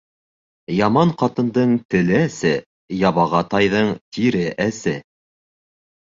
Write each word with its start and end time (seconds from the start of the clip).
Яман 0.75 1.09
ҡатындың 1.21 1.75
теле 1.93 2.15
әсе, 2.19 2.53
ябаға 3.01 3.41
тайҙың 3.51 3.91
тире 4.17 4.41
әсе. 4.65 4.95